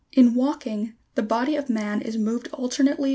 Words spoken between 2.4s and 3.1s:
alternately by one 85.